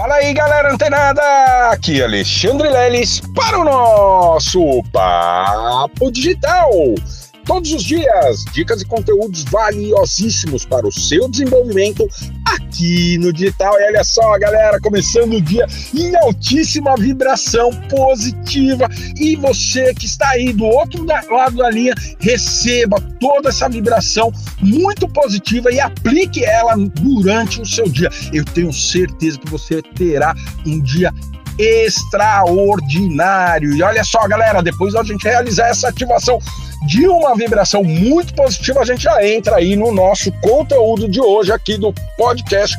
[0.00, 1.20] Fala aí, galera antenada!
[1.70, 6.70] Aqui é Alexandre Leles para o nosso Papo Digital.
[7.50, 12.08] Todos os dias, dicas e conteúdos valiosíssimos para o seu desenvolvimento
[12.46, 13.74] aqui no digital.
[13.80, 18.88] E olha só, galera, começando o dia em altíssima vibração positiva.
[19.16, 25.08] E você que está aí do outro lado da linha, receba toda essa vibração muito
[25.08, 28.10] positiva e aplique ela durante o seu dia.
[28.32, 31.12] Eu tenho certeza que você terá um dia
[31.58, 33.74] extraordinário.
[33.74, 36.38] E olha só, galera, depois da gente realizar essa ativação
[36.86, 41.52] de uma vibração muito positiva, a gente já entra aí no nosso conteúdo de hoje
[41.52, 42.76] aqui do podcast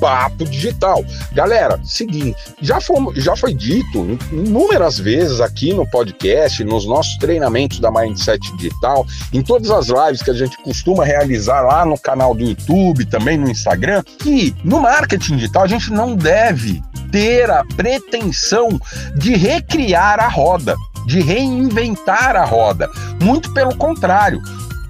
[0.00, 1.04] Papo Digital.
[1.32, 7.80] Galera, seguinte, já foi, já foi dito inúmeras vezes aqui no podcast, nos nossos treinamentos
[7.80, 12.34] da Mindset Digital, em todas as lives que a gente costuma realizar lá no canal
[12.34, 16.82] do YouTube, também no Instagram, que no marketing digital a gente não deve
[17.14, 18.68] ter a pretensão
[19.14, 20.74] de recriar a roda
[21.06, 22.90] de reinventar a roda.
[23.22, 24.40] Muito pelo contrário,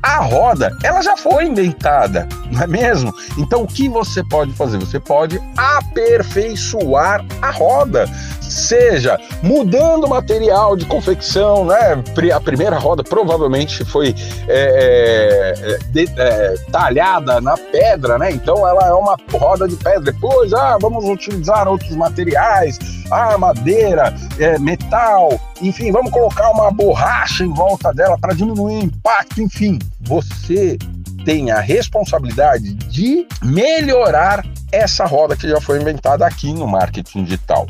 [0.02, 3.12] a roda, ela já foi inventada, não é mesmo?
[3.36, 4.78] Então o que você pode fazer?
[4.78, 8.06] Você pode aperfeiçoar a roda,
[8.40, 12.02] seja mudando o material de confecção, né?
[12.34, 14.14] A primeira roda provavelmente foi
[14.48, 18.30] é, é, de, é, talhada na pedra, né?
[18.30, 20.00] Então ela é uma roda de pedra.
[20.00, 22.78] Depois, ah, vamos utilizar outros materiais,
[23.10, 28.84] ah, madeira, é, metal, enfim, vamos colocar uma borracha em volta dela para diminuir o
[28.84, 29.78] impacto, enfim.
[30.02, 30.78] Você
[31.24, 37.66] tem a responsabilidade de melhorar essa roda que já foi inventada aqui no marketing digital.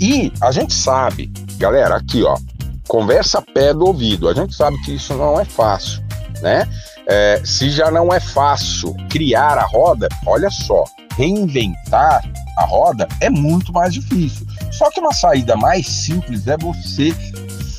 [0.00, 2.36] E a gente sabe, galera, aqui ó,
[2.88, 6.02] conversa pé do ouvido, a gente sabe que isso não é fácil,
[6.40, 6.68] né?
[7.06, 10.84] É, se já não é fácil criar a roda, olha só,
[11.16, 12.22] reinventar
[12.56, 14.46] a roda é muito mais difícil.
[14.72, 17.14] Só que uma saída mais simples é você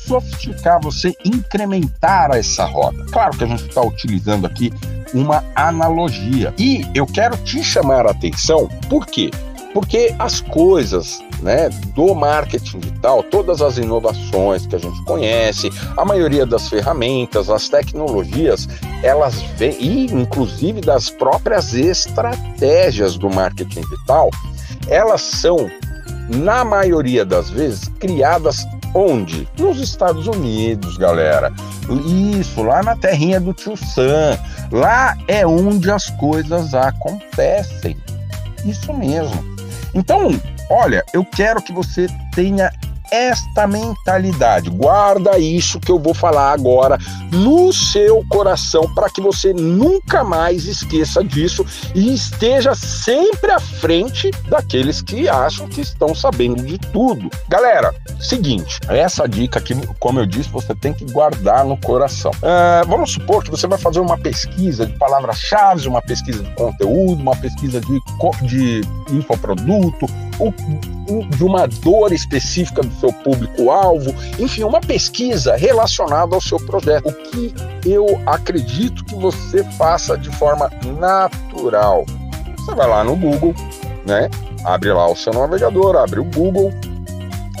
[0.06, 3.04] sofisticar, você incrementar essa roda.
[3.10, 4.72] Claro que a gente está utilizando aqui
[5.14, 6.52] uma analogia.
[6.58, 9.30] E eu quero te chamar a atenção, por quê?
[9.72, 16.04] Porque as coisas né, do marketing digital, todas as inovações que a gente conhece, a
[16.04, 18.66] maioria das ferramentas, as tecnologias,
[19.02, 24.30] elas vêm, e inclusive das próprias estratégias do marketing digital,
[24.88, 25.70] elas são
[26.28, 29.46] na maioria das vezes, criadas onde?
[29.58, 31.52] Nos Estados Unidos, galera.
[32.38, 34.38] Isso, lá na terrinha do tio Sam.
[34.72, 37.96] Lá é onde as coisas acontecem.
[38.64, 39.44] Isso mesmo.
[39.94, 40.30] Então,
[40.70, 42.72] olha, eu quero que você tenha
[43.10, 44.70] esta mentalidade.
[44.70, 46.98] Guarda isso que eu vou falar agora
[47.32, 54.30] no seu coração para que você nunca mais esqueça disso e esteja sempre à frente
[54.48, 57.30] daqueles que acham que estão sabendo de tudo.
[57.48, 62.30] Galera, seguinte, essa dica aqui, como eu disse, você tem que guardar no coração.
[62.36, 67.20] Uh, vamos supor que você vai fazer uma pesquisa de palavras-chave, uma pesquisa de conteúdo,
[67.20, 68.00] uma pesquisa de,
[68.42, 68.80] de
[69.10, 70.06] infoproduto,
[71.36, 77.08] de uma dor específica do seu público-alvo, enfim, uma pesquisa relacionada ao seu projeto.
[77.08, 77.54] O que
[77.84, 82.04] eu acredito que você faça de forma natural.
[82.58, 83.54] Você vai lá no Google,
[84.04, 84.28] né?
[84.64, 86.72] Abre lá o seu navegador, abre o Google,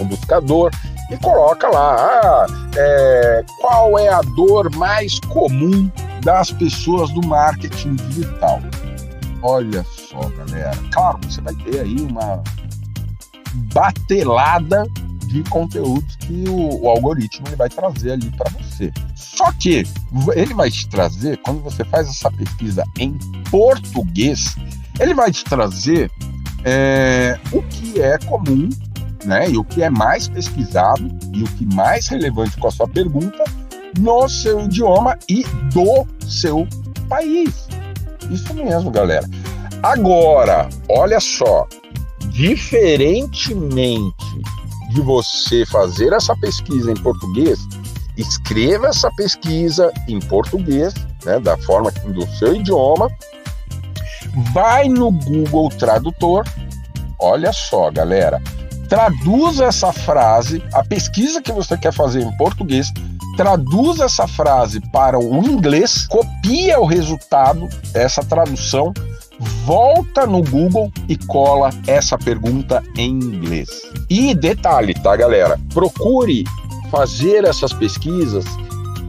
[0.00, 0.72] o buscador
[1.10, 5.90] e coloca lá ah, é, qual é a dor mais comum
[6.22, 8.60] das pessoas do marketing digital.
[9.42, 10.76] Olha só, galera.
[10.92, 12.42] Claro, você vai ter aí uma
[13.72, 14.84] batelada
[15.26, 18.92] de conteúdos que o, o algoritmo ele vai trazer ali para você.
[19.14, 19.84] Só que
[20.34, 23.18] ele vai te trazer, quando você faz essa pesquisa em
[23.50, 24.56] português,
[24.98, 26.10] ele vai te trazer
[26.64, 28.68] é, o que é comum,
[29.24, 29.50] né?
[29.50, 33.44] E o que é mais pesquisado e o que mais relevante com a sua pergunta
[33.98, 36.66] no seu idioma e do seu
[37.08, 37.68] país.
[38.30, 39.28] Isso mesmo, galera.
[39.82, 41.66] Agora, olha só,
[42.36, 44.14] diferentemente
[44.90, 47.58] de você fazer essa pesquisa em português,
[48.16, 50.92] escreva essa pesquisa em português,
[51.24, 53.08] né, da forma do seu idioma,
[54.52, 56.44] vai no Google Tradutor,
[57.18, 58.40] olha só, galera,
[58.86, 62.92] traduza essa frase, a pesquisa que você quer fazer em português,
[63.38, 68.92] traduza essa frase para o inglês, copia o resultado, essa tradução
[69.64, 73.68] volta no Google e cola essa pergunta em inglês.
[74.08, 75.58] E detalhe, tá, galera?
[75.72, 76.44] Procure
[76.90, 78.44] fazer essas pesquisas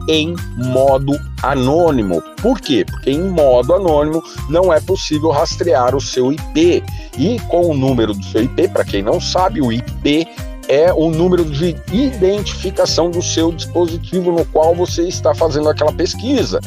[0.08, 2.22] em modo anônimo.
[2.42, 2.84] Por quê?
[2.84, 6.82] Porque em modo anônimo não é possível rastrear o seu IP.
[7.16, 10.26] E com o número do seu IP, para quem não sabe, o IP
[10.68, 16.60] é o número de identificação do seu dispositivo no qual você está fazendo aquela pesquisa.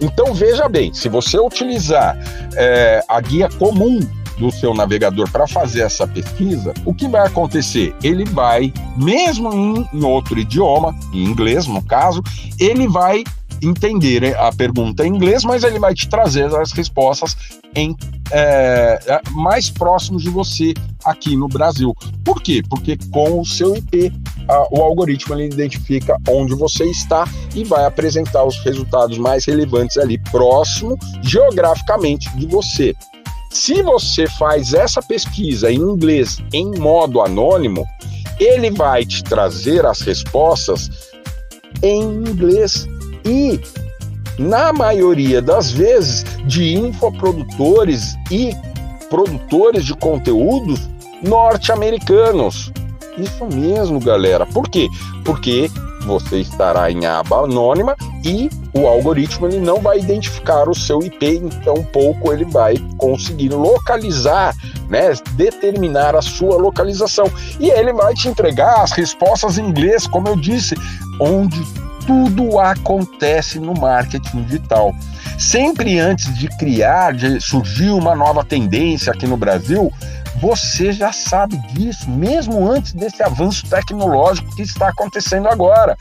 [0.00, 2.16] Então veja bem, se você utilizar
[2.54, 4.00] é, a guia comum
[4.38, 7.94] do seu navegador para fazer essa pesquisa, o que vai acontecer?
[8.02, 12.22] Ele vai, mesmo em, em outro idioma, em inglês no caso,
[12.58, 13.24] ele vai
[13.62, 17.36] entender a pergunta em inglês, mas ele vai te trazer as respostas
[17.74, 17.96] em
[18.30, 20.74] é, é mais próximos de você
[21.06, 21.94] aqui no Brasil.
[22.24, 22.62] Por quê?
[22.68, 24.12] Porque com o seu IP,
[24.48, 29.96] a, o algoritmo ele identifica onde você está e vai apresentar os resultados mais relevantes
[29.96, 32.94] ali próximo geograficamente de você.
[33.50, 37.86] Se você faz essa pesquisa em inglês em modo anônimo,
[38.38, 40.90] ele vai te trazer as respostas
[41.82, 42.86] em inglês
[43.24, 43.60] e
[44.38, 48.50] na maioria das vezes de infoprodutores e
[49.08, 50.88] produtores de conteúdos
[51.22, 52.72] norte-americanos.
[53.18, 54.44] Isso mesmo, galera.
[54.46, 54.88] Por quê?
[55.24, 55.70] Porque
[56.06, 61.42] você estará em aba anônima e o algoritmo ele não vai identificar o seu IP,
[61.42, 64.54] então pouco ele vai conseguir localizar,
[64.88, 67.30] né, determinar a sua localização.
[67.58, 70.76] E ele vai te entregar as respostas em inglês, como eu disse,
[71.20, 71.60] onde
[72.06, 74.94] tudo acontece no marketing digital.
[75.38, 79.92] Sempre antes de criar, de surgir uma nova tendência aqui no Brasil,
[80.40, 85.96] você já sabe disso, mesmo antes desse avanço tecnológico que está acontecendo agora.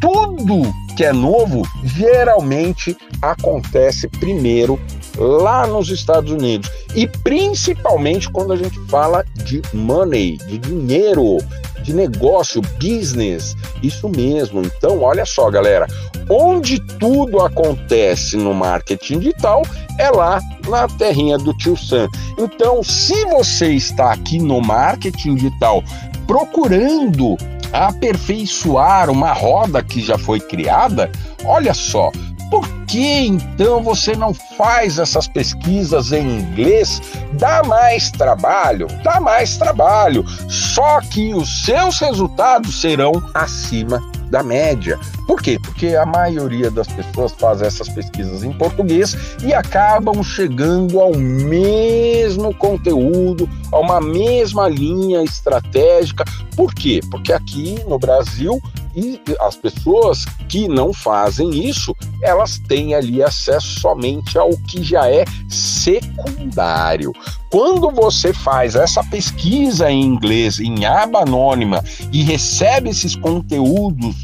[0.00, 4.80] Tudo que é novo geralmente acontece primeiro
[5.16, 11.38] lá nos Estados Unidos e principalmente quando a gente fala de money, de dinheiro,
[11.82, 13.54] de negócio, business.
[13.82, 14.62] Isso mesmo.
[14.62, 15.86] Então, olha só, galera,
[16.28, 19.62] onde tudo acontece no marketing digital
[19.98, 22.08] é lá na terrinha do tio Sam.
[22.38, 25.84] Então, se você está aqui no marketing digital
[26.26, 27.36] procurando
[27.72, 31.10] aperfeiçoar uma roda que já foi criada,
[31.44, 32.10] olha só,
[32.50, 37.00] por que então você não faz essas pesquisas em inglês?
[37.34, 40.24] Dá mais trabalho, dá mais trabalho.
[40.48, 44.00] Só que os seus resultados serão acima
[44.30, 44.98] da média.
[45.26, 45.58] Por quê?
[45.62, 52.54] Porque a maioria das pessoas faz essas pesquisas em português e acabam chegando ao mesmo
[52.54, 56.24] conteúdo, a uma mesma linha estratégica.
[56.56, 57.00] Por quê?
[57.10, 58.60] Porque aqui no Brasil
[58.96, 65.10] e as pessoas que não fazem isso, elas têm ali acesso somente ao que já
[65.10, 67.12] é secundário.
[67.50, 71.82] Quando você faz essa pesquisa em inglês, em aba anônima,
[72.12, 74.16] e recebe esses conteúdos,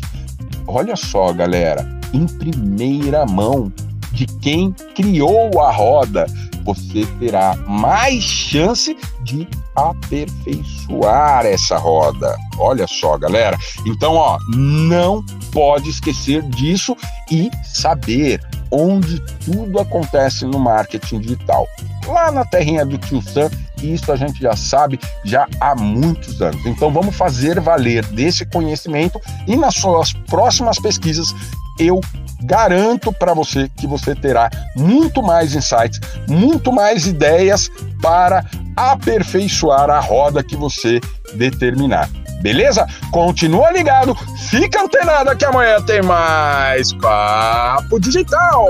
[0.66, 3.72] olha só, galera, em primeira mão
[4.12, 6.26] de quem criou a roda,
[6.64, 9.46] você terá mais chance de
[9.88, 12.36] aperfeiçoar essa roda.
[12.58, 13.56] Olha só, galera.
[13.86, 16.96] Então, ó, não pode esquecer disso
[17.30, 18.40] e saber
[18.70, 21.66] onde tudo acontece no marketing digital.
[22.06, 23.50] Lá na terrinha do tio Sam,
[23.82, 26.64] isso a gente já sabe já há muitos anos.
[26.66, 31.34] Então vamos fazer valer desse conhecimento e nas suas próximas pesquisas
[31.78, 32.00] eu
[32.42, 38.44] garanto para você que você terá muito mais insights, muito mais ideias para
[38.76, 41.00] aperfeiçoar a roda que você
[41.34, 42.08] determinar.
[42.42, 42.86] Beleza?
[43.12, 44.14] Continua ligado,
[44.48, 48.66] fica antenado que amanhã tem mais Papo Digital.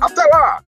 [0.00, 0.58] Até lá!